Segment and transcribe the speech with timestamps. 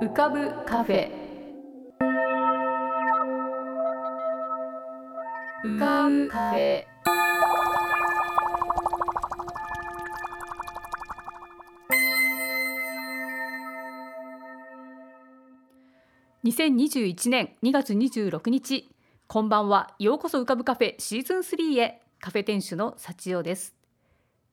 [0.00, 1.08] 浮かぶカフェ。
[5.64, 6.84] 浮かぶカフェ。
[16.44, 18.90] 2021年2月26日。
[19.28, 19.94] こんばんは。
[20.00, 22.02] ようこそ浮かぶカフェシーズン3へ。
[22.20, 23.83] カフェ店主の幸代です。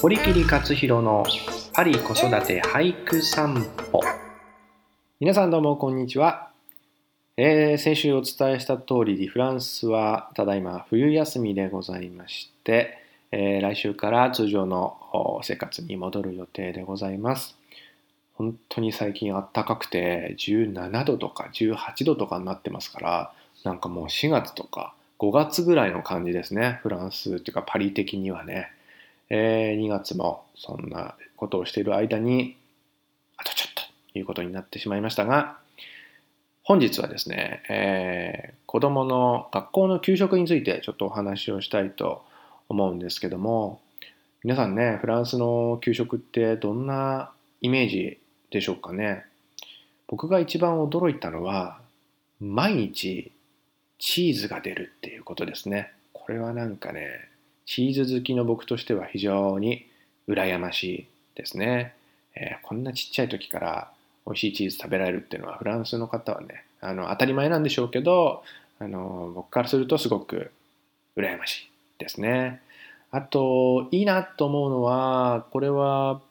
[0.00, 1.24] 堀切克弘の
[1.72, 4.00] パリ子育て俳句散歩。
[5.18, 6.52] 皆さんどうもこんにちは、
[7.36, 12.98] えー、先週お伝えした通りフランスはただいま冬休みでございまして、
[13.32, 17.56] えー、来週から通常の生活に戻る予定でございます。
[18.34, 23.32] 本当に最近あったかくて17度とか18度とかになってますから
[23.64, 26.78] なんかもう4月とか5月ぐらいの感じですね。
[26.84, 28.70] フランスっていうかパリ的にはね、
[29.30, 32.56] えー、2月もそんなことをしている間に
[33.36, 35.58] あとちょっとということになってしまいましたが
[36.62, 42.22] 本日はですね、えー、子供の学校の給食についてちょっとお話をしたいと
[42.68, 43.80] 思うんですけども
[44.44, 48.18] 皆さんねフランスの給食ってどんなイメージ
[48.50, 49.24] でしょうかね？
[50.08, 51.80] 僕が一番驚いたのは、
[52.40, 53.30] 毎日
[53.98, 55.92] チーズが出るっていうことですね。
[56.14, 57.28] これはなんかね、
[57.68, 59.86] チーズ好きの僕としては非常に
[60.26, 61.94] 羨ましいですね。
[62.34, 63.90] えー、こんなちっちゃい時から
[64.26, 68.42] 美味しいチーズ食べられるっていうのはフランスの方はね、あの当たり前なんでしょうけど、
[68.78, 70.50] あの僕からするとすごく
[71.14, 72.62] 羨ましいですね。
[73.10, 76.22] あと、いいなと思うのは、これは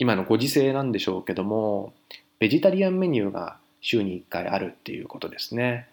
[0.00, 1.92] 今のご時世なんでしょうけども、
[2.40, 5.86] ベジタリアンメニューが週に1回あるっていうことですね。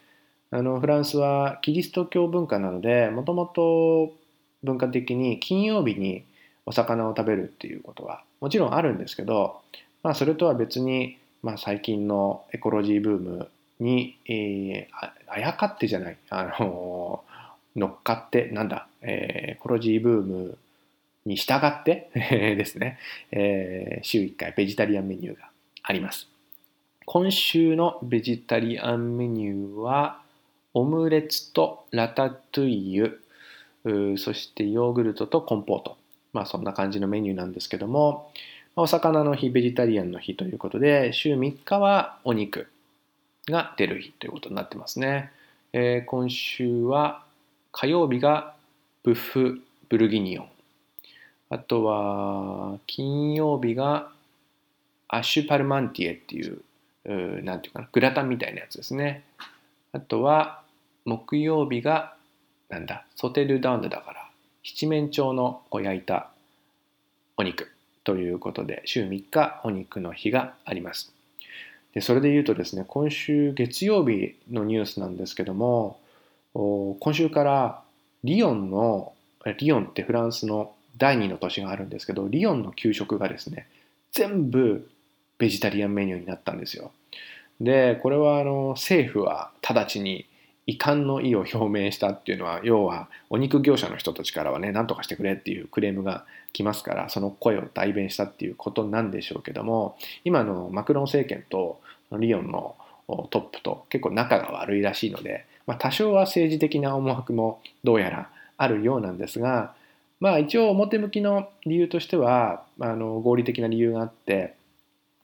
[0.49, 4.17] あのフランスはキリスト教文化なので、もともと
[4.63, 6.23] 文化的に金曜日に
[6.65, 9.61] お魚を食べるっていうことはもちろんあるんですけど、
[10.03, 13.49] まあ、それとは別に、まあ、最近のエコロジーブーム
[13.79, 17.23] に、えー、あやかってじゃない、あの
[17.75, 20.57] 乗っかって、なんだ、えー、エコロジーブーム
[21.25, 22.97] に従って ですね、
[23.31, 25.49] えー、週1回ベジタリアンメニューが
[25.83, 26.27] あります。
[27.05, 30.21] 今週のベジタリアンメニューは、
[30.73, 33.21] オムレツとラタトゥイユ、
[33.83, 35.97] そしてヨーグルトとコンポート。
[36.33, 38.31] まあそんな感じのメニューなんですけども、
[38.75, 42.67] お魚の日、ベジタリアンの日ということで、週3日はお肉
[43.47, 45.31] が出る日ということになってますね。
[45.73, 47.23] えー、今週は
[47.71, 48.55] 火曜日が
[49.03, 50.49] ブッフ・ブルギニオン。
[51.49, 54.11] あとは、金曜日が
[55.07, 56.61] アッシュパルマンティエっていう、
[57.43, 59.23] なんていうかな、グラタンみたいなやつですね。
[59.91, 60.61] あとは、
[61.05, 62.15] 木曜日が、
[62.69, 64.29] なんだ、ソテルダウンドだから、
[64.63, 66.29] 七面鳥のこう焼いた
[67.37, 67.71] お肉
[68.03, 71.13] ということで、週3日お肉の日があります。
[71.93, 75.99] でそれで言うとですね、今週月曜日のニュースなんですけども、
[76.53, 77.81] 今週から
[78.23, 79.13] リヨンの、
[79.57, 83.67] リヨンってフランスの第2の都市があるんですけどリヨンの給食がですね
[84.11, 84.87] 全部
[85.39, 86.91] ベジタリアンメニューになったんですよ
[87.61, 90.25] でこれはあの政府は直ちに
[90.69, 101.81] 遺憾の意を表明したっていうのは要はお肉業者の人たちからはね何とかしてくれっていうクレームが来ますからその声を代弁したっていうことなんでしょうけども今のマクロン政権と
[102.11, 102.75] リヨンの
[103.31, 109.73] トップと結構仲が悪いらしいので、まあ、多少は政治的な思惑もどうやらあるようなんですが
[110.19, 114.53] まあ一応表向きの理由としてはあの合理的な理由があって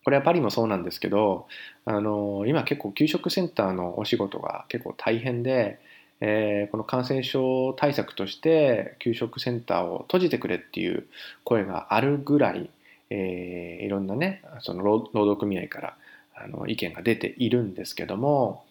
[0.05, 1.47] これはパリもそうなんですけど
[1.83, 5.79] あの今結構給食センターのお仕事が結構大変で、
[6.21, 11.07] えー、この感染症対策として給食センターを閉じてくれっていう
[11.43, 12.69] 声があるぐらい、
[13.09, 15.97] えー、いろんなねその労働組合から
[16.35, 18.64] あの意見が出ているんですけども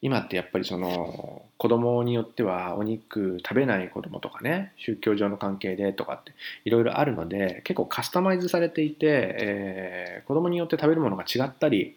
[0.00, 6.32] 今ってやっぱりその子供によってはお肉食べない子供とかね宗教上の関係でとかって
[6.64, 11.96] いろいろあるので結構カスタマイズされていて、えー、子供によって食べるものが違ったり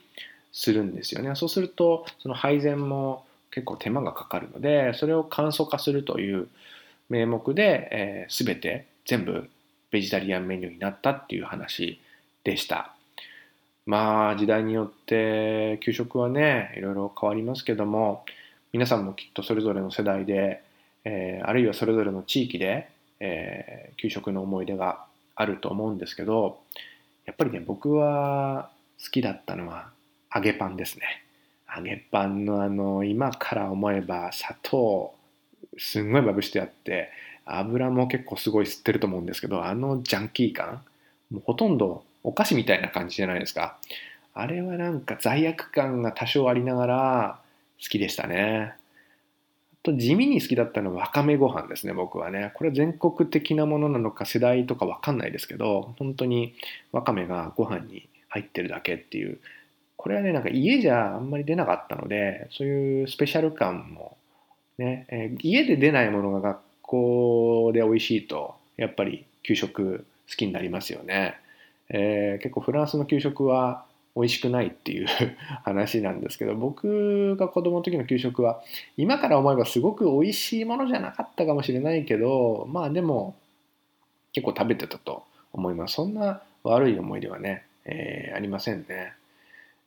[0.51, 1.35] するんですよね。
[1.35, 6.47] そうするとその配膳も結構手間がかかるのでそれを簡素化するという
[7.09, 9.47] 名目で、えー、全て全部
[9.91, 11.99] ベジタリアンメニューになったっていう話
[12.43, 12.95] でした。
[13.85, 18.23] まあ時代によって給食はねいろいろ変わりますけども
[18.73, 20.61] 皆さんもきっとそれぞれの世代で、
[21.03, 22.89] えー、あるいはそれぞれの地域で、
[23.19, 25.05] えー、給食の思い出が
[25.35, 26.59] あると思うんですけど
[27.25, 28.69] やっぱりね僕は
[29.03, 29.89] 好きだったのは
[30.33, 31.23] 揚げパンですね。
[31.75, 35.13] 揚げパンのあの今から思えば砂糖
[35.77, 37.09] すんごいまぶしてあって
[37.45, 40.83] 油も結構すごい吸ってると思うんですけどあのジャンキー感
[41.31, 43.77] もうほとんどお菓子みたいな感じじゃないですか。
[44.33, 47.39] あれはなんか罪悪感が多少ありながら
[47.81, 48.73] 好きでしたね。
[49.83, 52.51] と地味に好きだったのはわかめご飯ですね僕はね。
[52.55, 56.53] これ全国的なものなのか世代とかわかんないですけど本当に
[56.91, 59.39] わかめがご飯に入ってるだけっていう。
[59.97, 64.17] これはねなんか家じゃあんまり出なかったのでそういうスペシャル感も
[64.79, 71.35] ね、えー、家で出ないものが学校で美味しいとやっぱり給食好きになりますよね、
[71.93, 73.85] えー、結構フランスの給食は
[74.15, 75.07] 美味しくないっていう
[75.63, 78.61] 話なんですけど僕が子供の時の給食は
[78.97, 83.35] 今から思えばすごく美味しいものじゃなかったかもしれないけどまあでも
[84.33, 85.23] 結構食べてたと
[85.53, 85.95] 思います。
[85.95, 89.13] そんな悪い思い出はね、えー、ありませんね、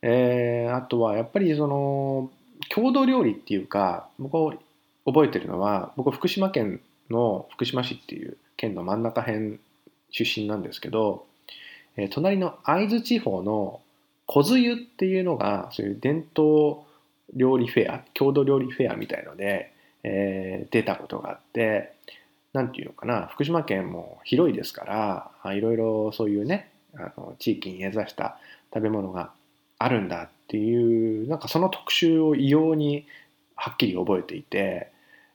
[0.02, 2.30] えー、あとはやっぱりその
[2.68, 4.58] 郷土料理っていうか僕
[5.06, 6.80] 覚えてるのは僕福島県
[7.10, 9.58] の福島市っていう県の真ん中辺
[10.10, 11.26] 出身なんですけど、
[11.96, 13.80] え、隣の会津地方の
[14.26, 16.82] 小津湯っていうのがそういう伝統
[17.34, 21.92] 料理フェア郷土料理フェアみたいので、えー、出たことがあって
[22.52, 28.38] 何て言うのかな福島県も広いですからいろいろそういうねあの地域に根ざした
[28.72, 29.30] 食べ物が
[29.78, 33.06] あるんだっていうなんかその特集を異様に
[33.56, 34.90] はっきり覚えていて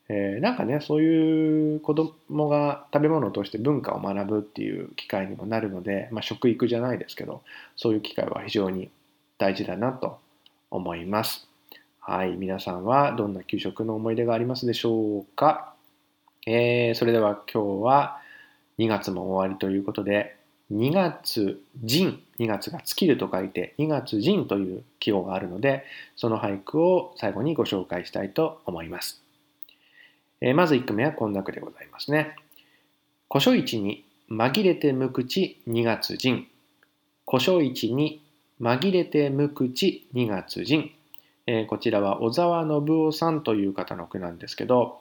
[0.09, 7.43] えー、なんかねそういう子供が食べ物を通して文化を学ぶっていう機会にもなるので、まあ、食育じゃないですけど
[7.75, 8.89] そういう機会は非常に
[9.37, 10.19] 大事だなと
[10.71, 11.47] 思います。
[11.99, 15.73] はい、皆さんはどんな給食の思い出がありますでしょうか、
[16.47, 18.19] えー、それでは今日は
[18.79, 20.35] 2月も終わりということで
[20.71, 25.83] 2月人2月が尽きると書いて2月人という記号があるので
[26.15, 29.21] その俳句を最後にご紹介したいと思います。
[30.41, 32.35] えー、まず1句目はこんな句でございますね。
[33.29, 36.47] 古書市に紛れて無口2月人。
[37.27, 38.21] 古書市に
[38.61, 40.91] 紛れて無口2月人。
[41.47, 44.99] えー、こちらは小沢信夫さんという方の句なんですけど、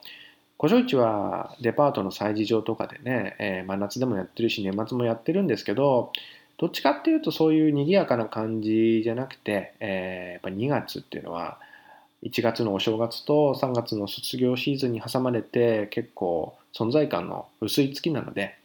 [0.59, 6.11] 古書市はデパートの催事場とかでね、えー、真夏でもやってるし年末もやってるんですけど、
[6.57, 11.59] どっちかっていうとそういう賑やかな感じじゃなくて、えー、やっぱ2月っていうのは
[12.23, 18.57] 1月のお正月と3月の卒業シーズンに挟まれて結構存在感の薄い月なので、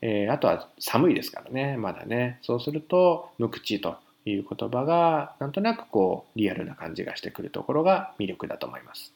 [0.00, 2.38] えー、あとは寒いですからねまだね。
[2.42, 9.12] そうすると無口という言葉がなんとなくこうリアルな感じがしてくるところが魅力だと思います、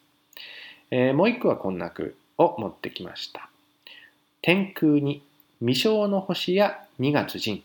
[0.90, 3.48] えー、もう一句はこんな句を持ってきました。
[4.42, 5.22] 天空に
[5.60, 7.62] 未生の星や2月人。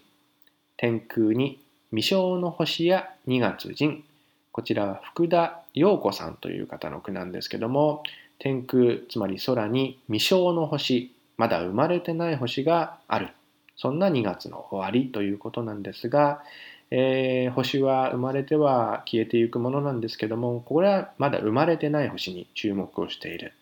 [0.77, 1.59] 天空に
[1.91, 4.03] 未生の星や2月人。
[4.51, 8.03] こちらは福田陽子さんという方の句なんですけども
[8.39, 13.29] 天空つまり空に未生の星まだ生まれてない星がある
[13.75, 16.43] そんな2月の終わりということなんですが、
[16.91, 23.53] えー、星は生まれては消えていくものなんですけどもこれはまだ生まれてない星に注目をしている。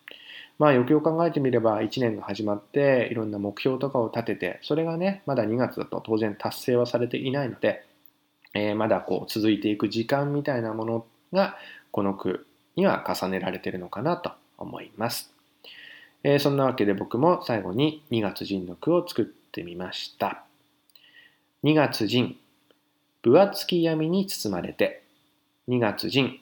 [0.58, 7.82] まあよくよく考えてみれば1年が始まっていろんな目標とかを立ててそれがねまだ2月だと当然達成はされていないので
[8.54, 11.56] えー、まだこう続いていく時間みたいなものが
[11.90, 15.32] この句には重ねられているのかなと思います。
[16.22, 20.44] えー、そんなわけで僕も最後に2月人の句を作ってみました。
[21.64, 22.36] 2月人、
[23.22, 25.02] 分厚き闇に包まれて、
[25.68, 26.38] 2月人、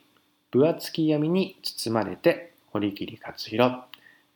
[0.50, 3.76] 分厚き闇に包まれて、堀切勝弘。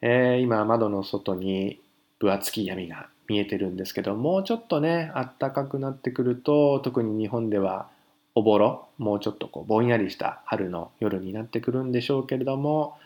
[0.00, 1.78] えー、今窓の外に
[2.18, 7.88] 分厚き闇が見えてるんですけどもうちょっとねあったかくなってくると特に日本では
[8.34, 12.96] おぼろもうちょっとこうぼんやりした春の夜になってくるんでしょうけれども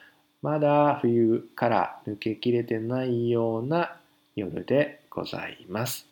[0.43, 3.97] まだ冬から抜けきれてないような
[4.37, 6.07] 夜でございます。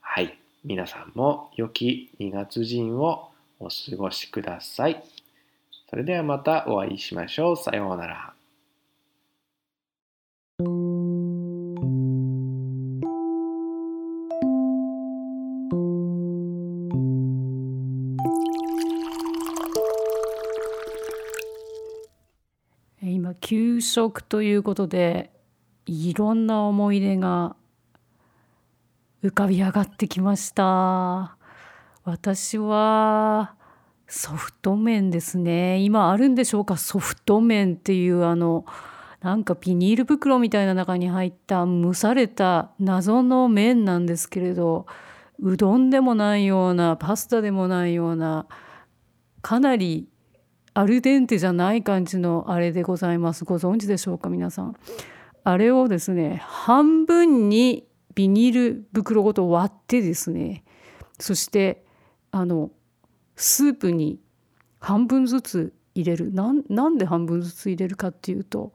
[0.00, 0.38] はい。
[0.64, 3.30] 皆さんも良き2月陣を
[3.60, 5.02] お過ごしください。
[5.90, 7.56] それではまたお会いしましょう。
[7.56, 8.34] さようなら。
[23.42, 25.32] 給食ということで
[25.84, 27.56] いろんな思い出が
[29.22, 31.36] 浮かび上がってきました。
[32.04, 33.54] 私は
[34.06, 35.80] ソフト麺ですね。
[35.80, 36.76] 今あるんでしょうか？
[36.76, 38.64] ソフト麺っていうあの
[39.20, 44.86] なんかビニール袋みたいな中に入った蒸された謎の麺なんですけれど
[45.40, 48.46] うどんでもないようなパスタでもないような
[49.40, 50.08] かなり
[50.74, 53.44] アルデンテじゃない感じのあれでございます。
[53.44, 54.76] ご存知でしょうか皆さん。
[55.44, 60.64] あれをですね半分にビニール袋ごと割ってですね
[61.18, 61.84] そして
[62.30, 62.70] あの
[63.36, 64.20] スープに
[64.78, 66.32] 半分ずつ入れる。
[66.32, 68.72] なんで半分ずつ入れるかっていうと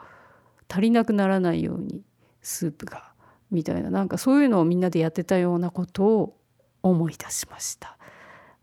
[0.70, 2.04] 足りなくならないように
[2.42, 3.12] スープが
[3.50, 3.90] みたいな。
[3.90, 6.38] なんかそういうのをみんなでやってたようなことを
[6.84, 7.98] 思い出しました。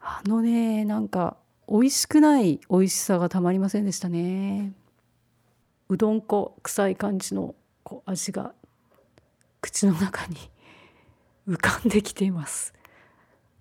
[0.00, 1.36] あのねなんか
[1.68, 4.72] 美味しくない美味しさがたまりませんでしたね。
[5.88, 8.52] うどん粉臭い感じのこう味が
[9.60, 10.36] 口の中に
[11.48, 12.74] 浮かんできています。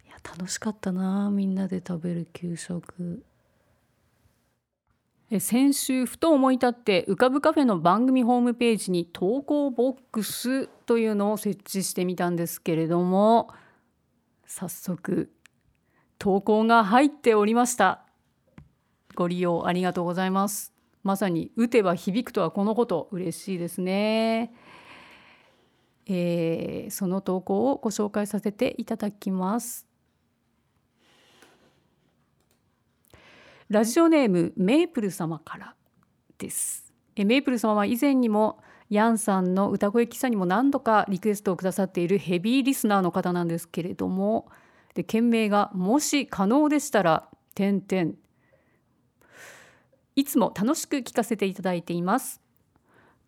[0.05, 3.24] いや楽しかったなみんなで食べる給食。
[5.39, 13.50] 先週ふと思い立って浮かぶカフェの番組ホームページに投稿ボックスというのを設置してみたんですけれども
[14.45, 15.31] 早速
[16.24, 18.06] 投稿が入っておりました。
[19.13, 20.72] ご利用ありがとうございます。
[21.03, 23.10] まさに打てば響くとはこのこと。
[23.12, 24.53] 嬉しいですね、
[26.06, 29.86] えー、その投稿をご紹介させていただきます。
[33.68, 35.75] ラジオネームメープル様から
[36.38, 36.94] です。
[37.18, 44.48] えメープル様は以前にもヤンさんの歌声喫茶にも何度かリクエストをくださっているヘビーリスナーの方なんですけれども
[44.93, 48.13] で件名が「もし可能でしたら」点々
[50.15, 52.41] いつも楽しく聞かせていただいています。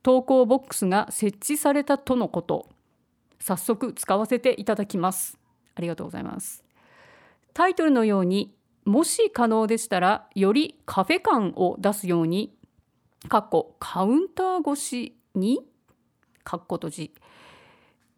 [0.04, 2.70] 投稿ボックスが設置されたとのこと。
[3.40, 5.38] 早速使わせていただきます。
[5.76, 6.64] ありがとうございます。
[7.54, 8.56] タイトルのように
[8.86, 12.56] もし可能でしたらよりカフェ感を出すように
[13.30, 15.66] かっこカウンター越しに
[16.44, 17.16] かっこ閉じ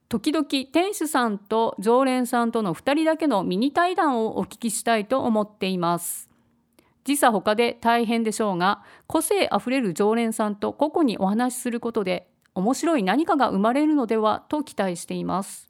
[0.09, 6.29] 時々店主さんと常連さんとの2人だけのミニ対談をお聞きしたいと思っています。
[7.03, 15.69] 時差他で大変でしょうが個性あふれる常連さんと個々にお話しすることで面白い何かが生まれるのではと期待しています。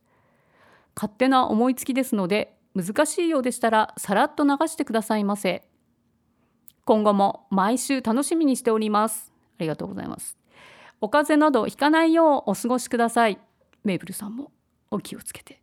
[0.96, 5.68] 勝手な思いつきですので難しいようでしたらさらっと流してくださいませ。
[6.86, 9.34] 今後も毎週楽しみにしております。
[9.60, 10.38] ありがとうございます。
[11.02, 13.40] お風邪などひかないようお過ごしください。
[13.88, 14.52] メーブルさんも
[14.92, 15.62] お気をつけて。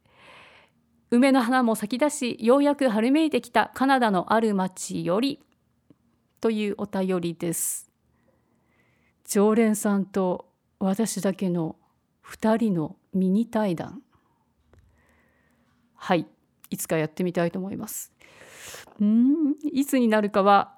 [1.11, 5.38] 梅の花も咲き出しようやく春めいてきたカナダのある町より
[6.40, 7.90] というお便りです。
[9.28, 10.50] 常連さんと
[10.81, 11.76] 私だけの
[12.26, 14.02] 2人のミニ対談。
[15.95, 16.26] はい
[16.71, 18.12] いつかやってみたいと思います。
[19.00, 20.75] うんいつになるかは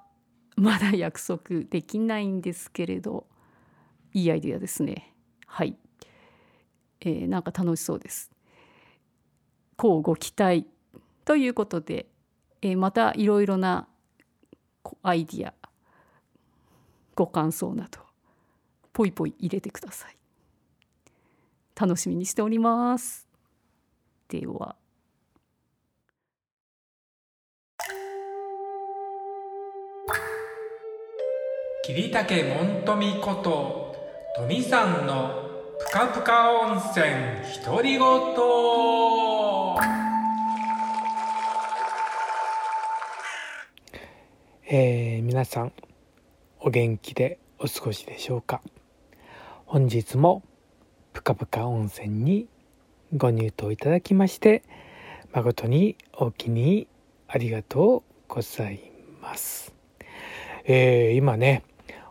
[0.55, 3.27] まだ約束できないんですけれど
[4.13, 5.13] いいアイデアですね。
[5.45, 5.77] はい、
[7.01, 8.31] えー、なんか楽しそうです。
[9.75, 10.65] こうご期待
[11.25, 12.07] ということで、
[12.61, 13.87] えー、またいろいろな
[15.03, 15.53] アイディア
[17.15, 17.99] ご感想など
[18.93, 20.17] ポイポイ入れてください。
[21.79, 23.27] 楽しみにしております。
[24.29, 24.75] では。
[31.83, 33.95] 桐竹門富こと
[34.35, 35.46] 富さんの
[35.79, 37.05] ぷかぷか温泉
[37.63, 37.99] 独り言
[44.69, 45.73] えー、皆さん
[46.59, 48.61] お元気でお過ごしでしょうか？
[49.67, 50.41] 本日も
[51.13, 52.47] ぷかぷか温泉に
[53.15, 54.63] ご入湯いただきまして
[55.31, 56.87] 誠にお気に
[57.27, 58.91] ありがとうござい
[59.21, 59.73] ます、
[60.65, 61.63] えー、今ね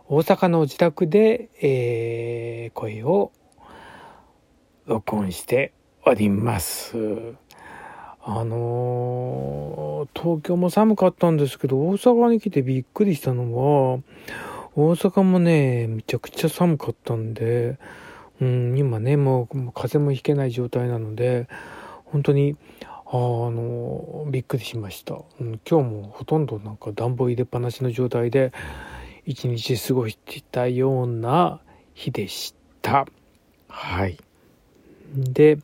[0.07, 3.33] 大阪の自宅で、えー、声を
[4.87, 5.73] 録音して
[6.05, 6.95] おります。
[8.21, 13.99] あのー、東京も寒かったんですけど、大阪に来てびっくりしたのは、
[14.75, 17.77] 大阪もね、めちゃくちゃ寒かったんで、
[18.39, 21.49] うん、今ね、もう風もひけない状態なので、
[22.05, 25.59] 本当に、あの、びっくりしました、うん。
[25.69, 28.53] 今日もほとんどなんか暖房入れっぱなしの状態で、
[29.25, 31.59] 一日過ごしていたような
[31.93, 33.05] 日でした。
[33.67, 34.17] はい。
[35.13, 35.59] で、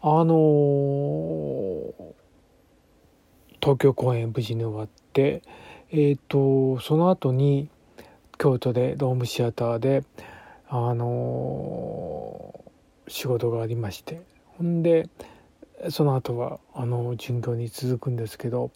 [0.00, 1.92] あのー、
[3.60, 5.42] 東京公演無事に終わって、
[5.90, 7.68] えっ、ー、と、その後に
[8.38, 10.04] 京都でドームシアターで、
[10.68, 14.20] あのー、仕事がありまして、
[14.58, 15.08] ほんで、
[15.90, 18.70] その後はあの巡業に続くんですけど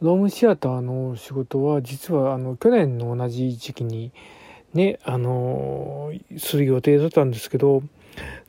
[0.00, 4.12] ロームシアターの仕事は実はあの去年の同じ時期に
[4.74, 7.82] ねあのする予定だったんですけど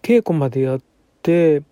[0.05, 0.81] 稽古までやっ
[1.23, 1.63] て、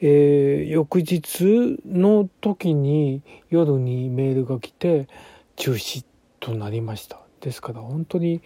[0.00, 5.08] えー、翌日の時に夜にメールが来て
[5.56, 6.04] 中止
[6.38, 8.42] となりましたですから本当に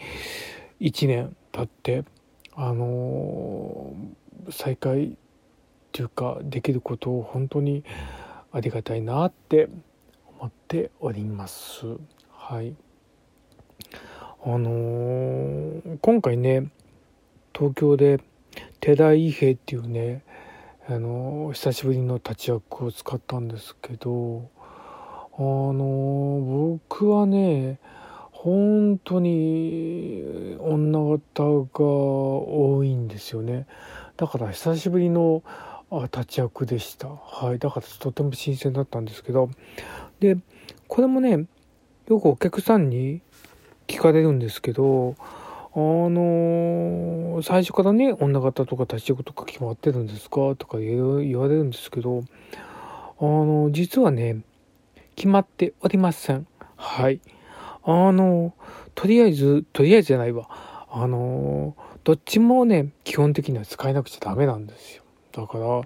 [0.80, 2.04] 1年経って
[2.54, 5.10] あのー、再開っ
[5.92, 7.84] ていうかできることを本当に
[8.50, 9.68] ありがたいなって
[10.38, 11.84] 思っております。
[12.30, 12.74] はい
[14.42, 16.70] あのー、今回ね
[17.54, 18.20] 東京で
[18.80, 20.22] 寺井平っていうね
[20.88, 24.48] あの、久しぶりの立役を使ったんですけど
[25.36, 27.78] あの僕はね
[28.32, 33.66] 本当に女方が多いんですよね。
[34.16, 35.42] だから久しぶりの
[36.16, 37.08] 立役でした。
[37.08, 37.58] はい。
[37.58, 39.50] だからとても新鮮だったんですけど。
[40.20, 40.36] で
[40.86, 41.46] これもね
[42.08, 43.22] よくお客さんに
[43.86, 45.16] 聞かれるんですけど
[45.74, 50.54] あのー、最初からね女方とか立ち役とか決まってるんですか？
[50.56, 52.22] とか言われるんですけど
[53.20, 54.42] あの実はね
[55.16, 56.46] 決まっておりません
[56.76, 57.20] はい
[57.90, 58.54] あの、
[58.94, 60.50] とりあえず、とりあえずじゃないわ。
[60.90, 65.04] あの、どっちもね、基本的には使えなくちゃダメなんですよ。
[65.32, 65.80] だから、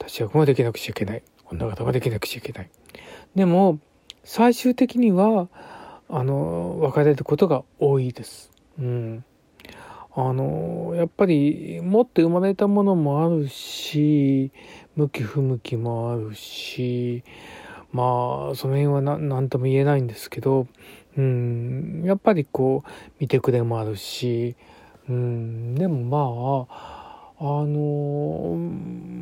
[0.00, 1.22] 立ち役もできなくちゃいけない。
[1.52, 2.70] 女方ができなくちゃいけない。
[3.36, 3.78] でも、
[4.24, 5.48] 最終的には、
[6.08, 8.50] あの、分かれることが多いです。
[8.78, 9.24] うん。
[10.14, 14.50] あの、やっぱり、持って生まれたものもあるし、
[14.96, 17.22] 向き不向きもあるし、
[17.92, 20.66] まあ、その辺は何とも言えないんですけど、
[21.16, 24.56] うん、やっぱりこう見てくれもあるし、
[25.08, 28.56] うん、でもまああの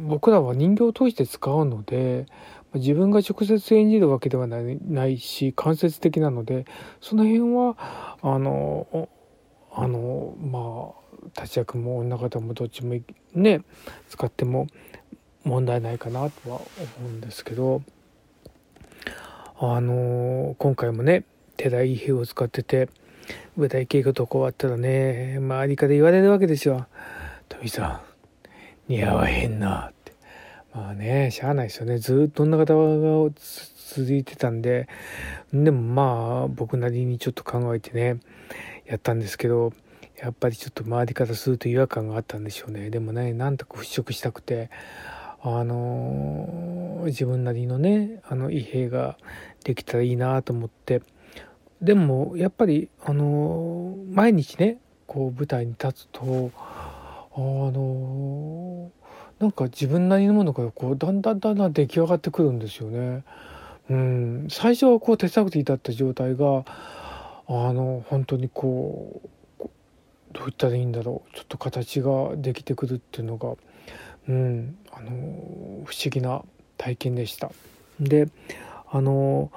[0.09, 2.27] 僕らは人形を通して使うので
[2.75, 6.65] 自分が直接演じるわけではないし間接的なので
[7.01, 7.77] その辺は
[8.23, 9.09] あの
[9.77, 10.93] あのま
[11.37, 12.95] あ立役も女方もどっちも
[13.35, 13.63] ね
[14.09, 14.69] 使っても
[15.43, 16.61] 問題ないかなとは
[16.99, 17.83] 思うんですけど
[19.59, 21.25] あの今回もね
[21.57, 22.89] 寺井兵を使ってて
[23.57, 26.87] 舞台稽古とこ終わったらね周りから言われるわけですよ
[27.49, 28.03] 「富さ
[28.89, 30.13] ん似合わへんな」って。
[30.75, 31.99] まあねしゃあないですよね。
[31.99, 33.31] ずっと女方が
[33.95, 34.89] 続いてたんで。
[35.53, 38.19] でもまあ僕なりにちょっと考えてね
[38.87, 39.73] やったんですけど
[40.17, 42.91] やっぱりちょっと周りからすると違和感があったんでしょうね。
[42.91, 44.71] でもねなんとか払拭したくて
[45.43, 49.19] あの自分なりのねあの異兵が
[49.65, 51.03] できたらいいなと思って。
[51.83, 58.91] でもやっぱりあの毎日ねこう舞台に立つとあの
[59.39, 63.25] なんか自分なりのものがこうだんだんだんだん出来上がってくるんですよね。
[63.91, 66.65] うん、最初はこう手探りだった状態が
[67.47, 69.21] あの本当にこ
[69.61, 69.69] う
[70.33, 73.55] どう言ったらいいんだろうちょっと形ができてくるっていうのが、
[74.29, 75.11] うん、あの
[75.85, 76.43] 不思議な
[76.77, 77.53] 体験でした。
[78.01, 78.29] で
[78.91, 79.51] あの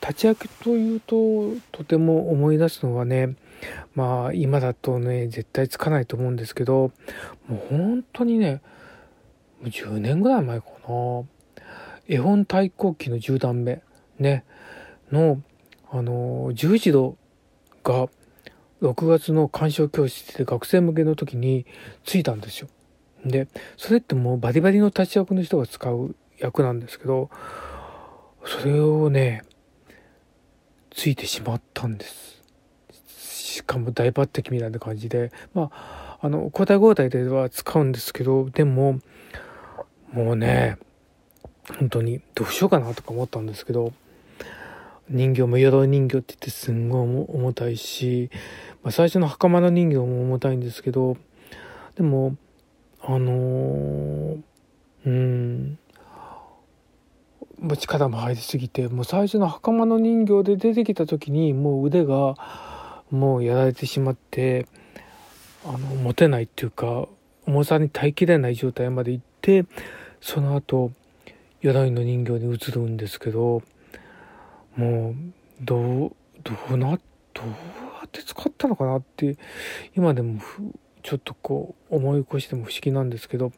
[0.00, 3.36] 立ち上げというととても思い出すのはね
[3.94, 6.90] まあ今だとね絶対つかないと思うんですけど
[7.48, 8.62] もう本当にね
[9.62, 11.22] 10年ぐらい前かな
[12.08, 13.82] 絵本対抗期の10段目
[14.18, 14.44] ね
[15.12, 15.40] の
[15.90, 17.16] あの十字路
[17.82, 18.08] が
[18.82, 21.66] 6月の鑑賞教室で学生向けの時に
[22.04, 22.68] ついたんですよ。
[23.24, 27.30] でそれってもうバリバリの立役の人が使う役なんですけど
[28.44, 29.44] それをね
[30.90, 32.42] ついてしまったんです。
[33.52, 38.98] しかも大抜擢みたいな感じで、まあ、あの、交代交代では使うんですけど、でも、
[40.12, 40.78] もうね、
[41.78, 43.92] 本当にどうしようかなとか思ったんですけど、
[45.08, 48.30] 人形も鎧人形って言ってすんごい重たいし、
[48.82, 51.16] まあ、最初の袴の人形も重たいんですけど、
[51.96, 52.36] でも、
[53.00, 54.38] あの、
[55.04, 55.78] うん、
[57.76, 62.34] 力も入りすぎてもう最初の袴の人形で出てきた時にもう腕が
[63.10, 64.66] もうやられてしまって
[65.64, 67.06] あの持てないっていうか
[67.46, 69.64] 重さに耐えきれない状態まで行って
[70.20, 70.90] その後
[71.60, 73.62] 鎧の人形に移るんですけど
[74.76, 75.14] もう
[75.60, 76.98] どうどうな
[77.34, 77.52] どうや
[78.06, 79.36] って使ったのかなって
[79.96, 80.40] 今でも
[81.02, 83.52] ちょっとこう思い起こしても不思議なんですけど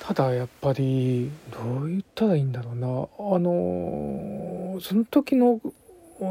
[0.00, 2.86] ただやっぱりどう言ったらいいんだろうな。
[2.88, 5.60] あのその時の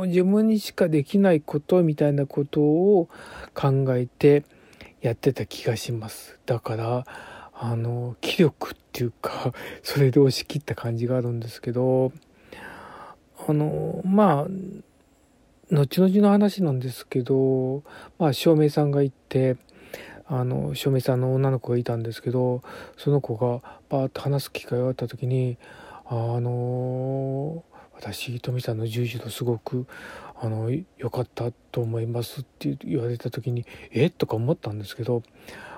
[0.05, 3.09] 自分にしかできないことみたいなことを
[3.55, 4.43] 考えて
[5.01, 6.39] やってた気がします。
[6.45, 7.05] だから
[7.53, 12.11] あの気力っていうかそれで押し切った感じがあるんですけど
[13.47, 14.47] あのまあ
[15.71, 17.83] 後々の話なんですけど、
[18.19, 19.57] まあ、照明さんが行って
[20.27, 22.61] あの照明さんの女の子がいたんですけど
[22.97, 25.57] その子がバーッと話す機会があった時に
[26.05, 29.87] 「あの私富さんの十字路すごく
[30.39, 34.07] あの良かったと思います」って言われた時に「え？
[34.07, 35.23] っ?」とか思ったんですけど、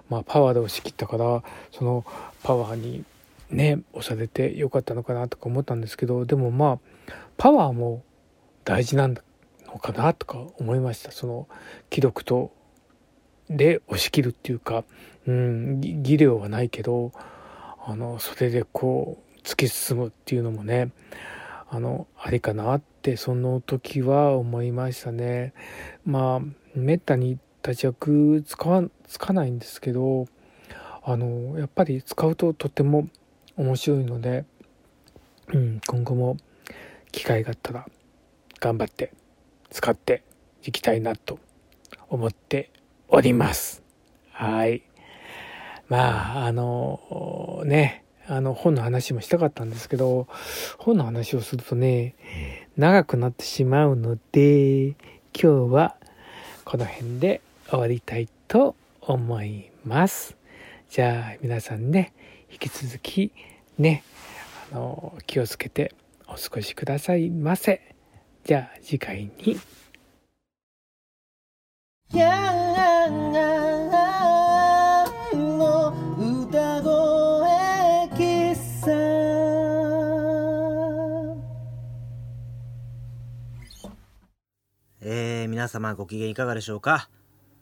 [0.09, 2.05] まあ、パワーで押し切ったからその
[2.43, 3.05] パワーに
[3.49, 6.94] ね押されて良かったのかなとか思ったんですけどでもまあ
[7.37, 8.03] パワーも
[8.63, 9.15] 大事なの
[9.79, 11.47] かなとか思いましたその
[11.89, 12.51] 記録と
[13.49, 14.83] で押し切るっていうか、
[15.27, 17.11] うん、技量はないけど
[17.85, 20.91] あのそれでこう突き進むっていうのもね
[21.69, 25.53] あのありかなってその時は思いましたね。
[26.05, 26.41] まあ
[26.73, 30.27] めったに立ち役使わつかないんですけど
[31.03, 33.07] あのやっぱり使うととても
[33.57, 34.45] 面白いので、
[35.53, 36.37] うん、今後も
[37.15, 37.85] 機会があったら
[38.59, 39.13] 頑張って
[39.69, 40.21] 使って
[40.63, 41.39] いきたいなと
[42.09, 42.71] 思って
[43.07, 43.81] おります。
[44.31, 44.83] はい。
[45.87, 50.27] まあ、あの、ね、あの本の話もしたかったんですけど、
[50.77, 52.15] 本の話をするとね、
[52.75, 54.95] 長くなってしまうので、今
[55.33, 55.95] 日は
[56.65, 60.35] この辺で終わりたいと思います。
[60.89, 62.11] じゃあ皆さんね、
[62.51, 63.31] 引き続き
[63.77, 64.03] ね、
[64.73, 65.93] あの、気をつけて
[66.27, 67.95] お過ごしくださいませ。
[68.43, 69.59] じゃあ次回に。
[85.07, 87.09] えー、皆様ご機嫌いかがでしょうか？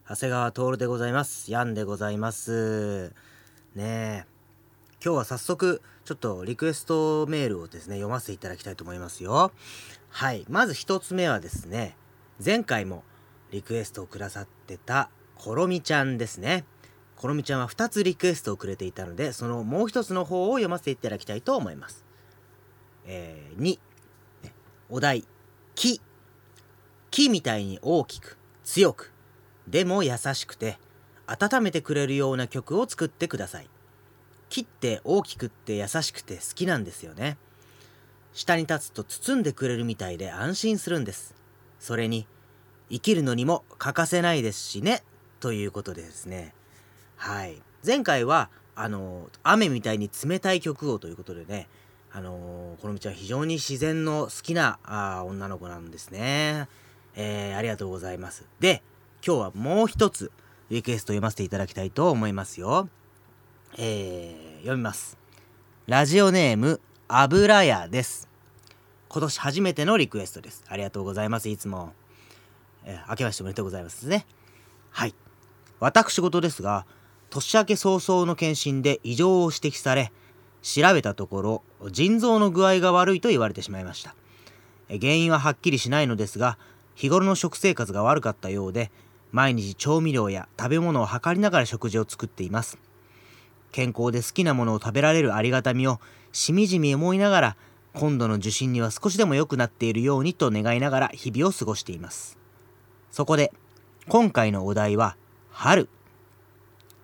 [0.08, 1.52] 長谷川徹でございます。
[1.52, 3.14] ヤンでございます。
[3.76, 4.26] ねえ。
[5.04, 9.52] 今日は早速、ちょっとリクエストメールをですね、読ませていただきたいと思いますよ。
[10.10, 10.46] はい。
[10.50, 11.96] まず一つ目はですね、
[12.44, 13.04] 前回も
[13.52, 16.66] リクエストをくださってた、コロミちゃんですね。
[17.16, 22.04] コロミちゃんは2つリクエストをくれていたので、そのもう一つの方を読ませていただきたいと思います。
[23.06, 23.80] えー、2、
[24.90, 25.26] お題、
[25.76, 26.02] 木
[27.14, 29.12] 木みたいに大きく強く
[29.68, 30.80] でも優しくて
[31.28, 33.70] 温めてくれるような曲を作ってください
[34.54, 37.38] 木って大きくって優しくて好きなんですよね
[38.34, 41.34] 下に立つと包んでくれるみたいで安心するんです
[41.80, 42.28] それに
[42.92, 45.02] 生きるのにも欠かせないですしね
[45.40, 46.54] ということでですね
[47.16, 51.68] はい前回はあの雨みたいに冷たい曲をということでね
[52.12, 56.68] あのこの道は非常に自然の好きなあ女の子なんですね。
[57.16, 58.46] えー、ありがとうございます。
[58.60, 58.84] で、
[59.26, 60.32] 今日はもう一つ
[60.70, 62.88] リクエスト読ませていただきたいと思いますよ。
[63.78, 65.18] えー、読みます。
[65.88, 68.30] ラジオネーム、油屋です。
[69.10, 70.64] 今年初めてのリクエストです。
[70.68, 71.50] ありがとうございます。
[71.50, 71.94] いつも。
[72.86, 74.26] えー、明けましておめでとうございますね。
[74.92, 75.16] はい。
[75.80, 76.86] 私事ですが、
[77.30, 80.12] 年明け早々の検診で異常を指摘され、
[80.62, 84.16] 調べたところ、腎臓の具合が悪いと言われてしまいました。
[84.90, 86.58] 原因ははっきりしないのですが、
[86.96, 88.92] 日頃の食生活が悪かったようで
[89.32, 92.78] 毎日調味料や食べ物を測りながら食事を作っています
[93.74, 96.00] 健康で好きなものを食べられるありがたみを
[96.32, 97.58] しみじみ思いながら
[97.94, 102.38] 今度の受診には少しでも良くなっているようにと願いながら日々を過ごしています。
[103.12, 103.52] そこで
[104.08, 105.18] 今回のお題は
[105.52, 105.90] 春。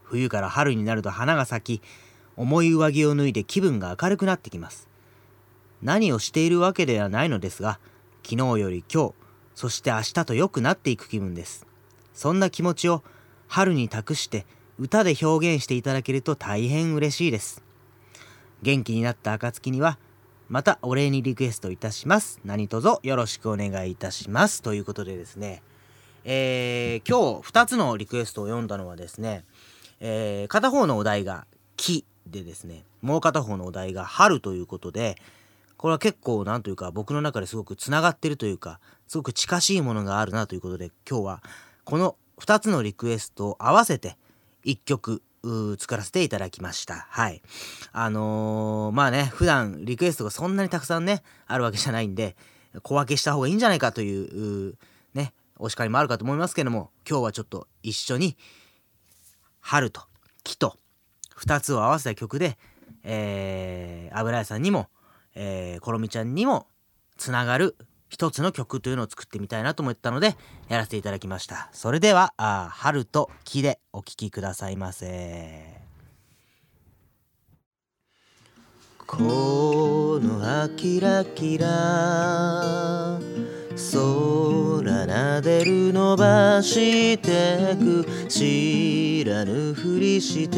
[0.03, 1.84] 冬から春になると花が咲き
[2.36, 4.88] 重い上着を脱いで気分が明るくなってきます。
[5.82, 7.79] 何をしているわけではないのですが
[8.23, 9.13] 昨日より今日
[9.55, 11.65] そして明日と良くなっていく気分です。
[12.13, 13.03] そんな気持ちを
[13.47, 14.45] 春に託して
[14.80, 17.62] 歌で表現していただけると大変嬉しいです。
[18.62, 20.00] 元気になった暁には
[20.48, 22.39] またお礼にリクエストいたします。
[22.46, 24.62] 何卒よろしくお願いいたします。
[24.62, 25.62] ということでですね、
[26.24, 29.44] えー、今日2つのリクエストを読んだのはですね、
[30.00, 35.18] えー、片方のお題が木でですね、もう片方のお題が春ということで、
[35.76, 41.44] これは結構なんというか僕の中ですごくつながってるというかすごく近しいものがあるなということで今日は
[41.86, 44.18] この2つのリクエストを合わせて
[44.65, 45.22] 1曲
[45.78, 47.08] 作らせていただきました。
[47.10, 47.41] はい。
[47.91, 52.36] あのー、まあね、普段リクエストがそんなにたくさんね、あるわけじゃないんで、
[52.84, 54.78] 小分けした方がいいんじゃないかという、
[55.13, 58.38] ね、お叱りもあるかと思いますけども、今日はちょっと一緒に、
[59.62, 60.04] 春と
[60.43, 60.78] 木と
[61.38, 62.58] 2つを合わせた曲で、
[63.04, 64.89] えー、油屋さんにも
[65.36, 66.67] えー、コロミちゃんにも
[67.17, 67.78] つながる
[68.10, 70.36] 一つの曲というのを作ってみたいなと思ったので
[70.67, 71.69] やらせていただきました。
[71.72, 75.80] それではあ春と木でお聴きくださいませ。
[79.06, 83.19] この葉キラキラ
[83.91, 90.58] 空なでる伸ばしてく知らぬふりして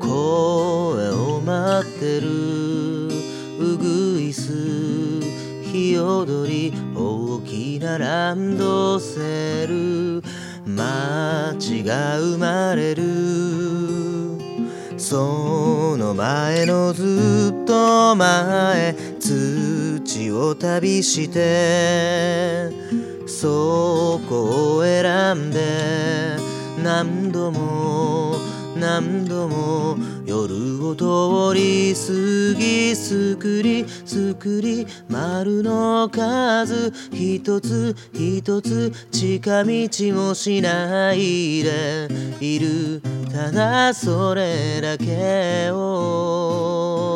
[0.00, 3.31] 声を待ってる。
[6.02, 10.20] 日踊り大きなランドセル
[10.66, 13.02] 街が生まれる。
[14.98, 22.70] その前のずっと前土を旅して
[23.26, 26.36] そこを選んで
[26.82, 28.36] 何度も
[28.82, 42.08] 何度も夜を通り過ぎすくりすくり丸の数一つ一つ近道もしないで
[42.40, 43.00] いる。
[43.32, 47.12] ただそれだけを。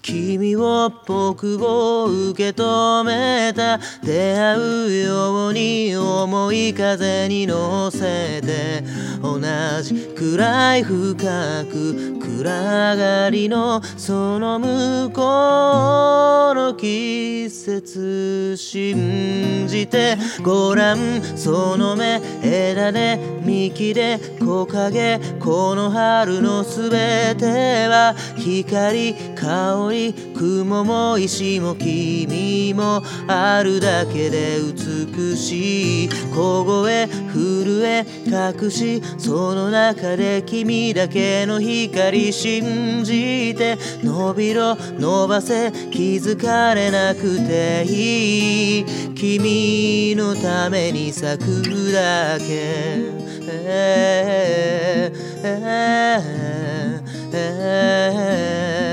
[0.00, 3.78] 君を僕を受け止めた。
[4.02, 8.82] 出会うように重い風に乗せて。
[9.22, 9.40] 同
[9.82, 11.16] じくらい深
[11.64, 36.08] く暗がりのその向こうの季節信じてごらんその目枝で幹で木陰この春のすべては光香り雲も石も君もあるだけで美しい。
[36.34, 53.18] 小声震え隠しその中で君だけの光信じて伸びろ伸ばせ気づかれなくていい君のために咲くだけ。
[53.50, 58.87] えーえーえー。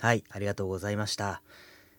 [0.00, 1.42] はい、ありがとうございました。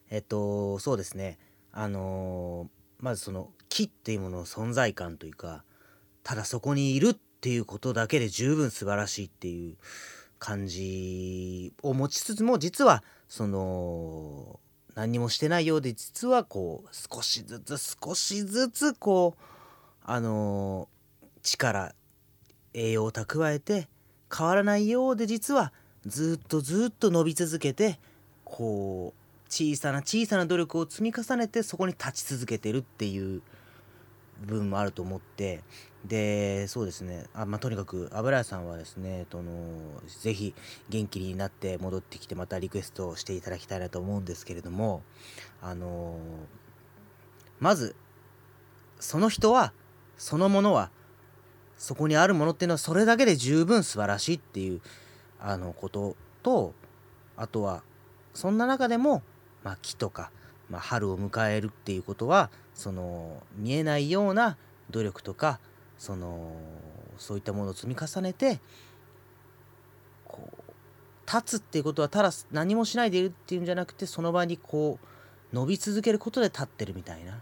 [0.10, 1.38] えっと、そうですね。
[1.72, 2.68] あのー
[3.04, 5.64] まずその木っていうものの存在感というか、
[6.24, 9.76] ただそこにいるっていうことだけで十分素晴らしいっていう
[10.40, 14.60] 感じを持ちつつも、実は、その、
[14.96, 19.44] 何にもしてないようで、実はこう、少しずつ少しずつこう、
[20.04, 21.94] あのー力、
[22.74, 23.90] 栄養を蓄えて
[24.36, 25.74] 変わらないようで実は
[26.06, 28.00] ずっとずっと伸び続けて
[28.44, 33.42] こう小さな小さな努力を積み重ねてそこに立ち続けてるっていう
[34.46, 35.62] 部分もあると思って
[36.06, 37.26] でそうですね。
[37.34, 39.52] あ、まあ、とにかく油屋さんはですねとの
[40.22, 40.56] ぜひ
[40.90, 45.04] 元気になって戻ってきてまたリクエストをしていただきたいなと思うんですけれども
[45.62, 46.18] あの
[47.60, 47.96] まず
[49.00, 49.74] その人は
[50.18, 50.90] そのものは
[51.78, 54.82] そこにあるものっていうのはそれだけで十分素晴らしいっていう
[55.41, 56.73] あのことと
[57.36, 57.84] あとは
[58.34, 59.23] そんな中でも、
[59.63, 60.32] まあ、木とか、
[60.69, 64.58] まあ、春を迎えるっていうことはその見えないような
[64.89, 65.60] 努力とか
[65.97, 66.54] その
[67.17, 68.60] そういったものを積み重ねて
[70.25, 70.62] こう
[71.27, 77.39] 立つっていうことはただ何もしないでいるっていうんじゃなくてその場にこう伸び続けることで立ってるみたいな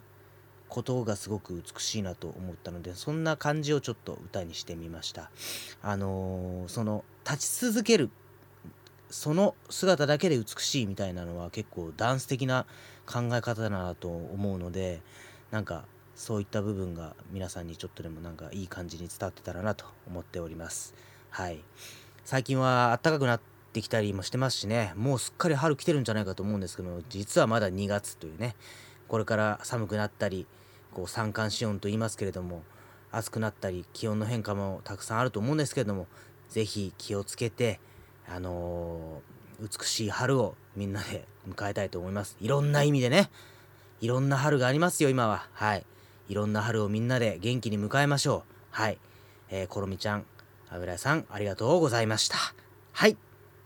[0.67, 5.31] ことがすごく美しいなと思ったのでそんな感じをちょっと歌にしてみました。
[5.81, 8.09] あのーその立ち続ける
[9.11, 12.65] その姿だけで美しいみたいなのは結構ダンス的な
[13.05, 15.01] 考え方だなと思うので
[15.51, 20.95] なんかそういった部分が皆さんにちょっとでもなんかいい感じに伝わってたらなと思っております。
[21.29, 21.59] はい。
[22.25, 23.41] 最近は暖かくなっ
[23.73, 24.93] てきたりもしてますしね。
[24.97, 28.55] もうすっかり春来てるんじゃないかと思うんですけど実はまだ2月というね
[29.07, 30.45] これから寒くなったり
[30.93, 32.63] こう三寒四温と言いますけれども
[33.11, 36.07] 暑くなったり気温の変化もたくさんあると思うんですけれども
[36.49, 37.79] ぜひ気をつけて
[38.27, 42.37] あのー美しい春をみんなで迎えたいと思います。
[42.39, 43.29] いろんな意味でね。
[43.99, 45.47] いろんな春がありますよ今は。
[45.51, 45.85] はい。
[46.29, 48.53] いろんな春をみんなで元気に迎えましょう。
[48.71, 48.97] はい。
[49.49, 50.25] えー、ころみちゃん
[50.69, 52.37] 油屋さんありがとうございました。
[52.93, 53.17] はい。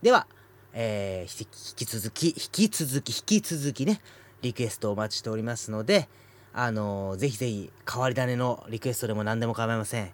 [0.02, 0.26] では
[0.74, 4.02] えー、引き続き引き続き引き続きね
[4.42, 6.10] リクエストお待ちしておりますので
[6.54, 10.12] あのーぜひぜひ変わり種のリクエストでも何でも構いません。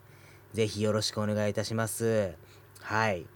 [0.54, 2.34] ぜひよろしくお願いいたします。
[2.90, 3.28] はい。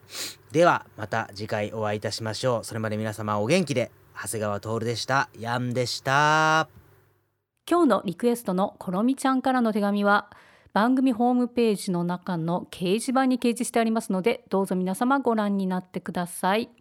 [0.52, 2.64] ではまた次回お会いいたしましょう。
[2.64, 3.92] それまで皆様お元気で。
[4.20, 5.30] 長谷川徹でした。
[5.40, 6.70] ヤンでした。
[7.70, 10.32] 今日のリクエストのころみちゃんからの手紙は
[10.74, 16.72] 番組ホームページの中の掲示板に掲示してありますのでどうぞ皆様ご覧になってください。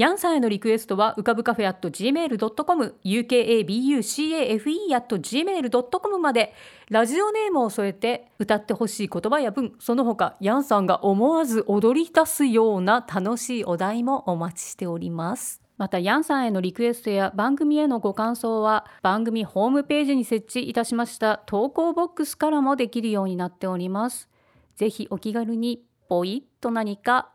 [0.00, 6.54] ヤンさんへのリクエストは浮かぶカフェ at gmail.com ukabucafe at gmail.com まで
[6.88, 15.60] ラジオネームを添えて歌ってほしい言葉や文その他ヤンさんが思わず踊り出すような楽しいお題もお待ちしております。
[15.76, 24.30] またヤンさんへのリクエストや番組へのご感想は番組ホームページに設置いたしました投稿ボックスからもできるようになっております。
[24.76, 27.32] ぜひお気軽にポイッと何か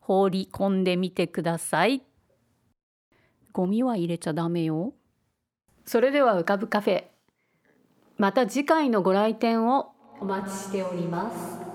[0.00, 2.07] 放り込んでみてください。
[3.52, 4.94] ゴミは入れちゃダメよ。
[5.84, 7.04] それでは浮かぶカフェ。
[8.16, 11.67] また次回のご来店をお待ちしております。